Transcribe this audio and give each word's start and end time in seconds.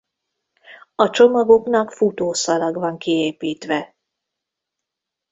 A 0.95 1.09
csomagoknak 1.09 1.91
futószalag 1.91 2.75
van 2.75 2.97
kiépítve. 2.97 3.95